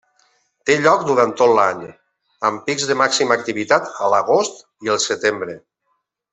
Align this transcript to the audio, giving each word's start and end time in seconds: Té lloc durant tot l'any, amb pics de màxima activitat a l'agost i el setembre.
Té 0.69 0.77
lloc 0.85 1.03
durant 1.09 1.33
tot 1.41 1.53
l'any, 1.59 1.83
amb 2.49 2.65
pics 2.71 2.87
de 2.93 2.97
màxima 3.03 3.39
activitat 3.43 3.95
a 4.09 4.13
l'agost 4.17 4.59
i 4.89 4.95
el 4.97 5.03
setembre. 5.09 5.59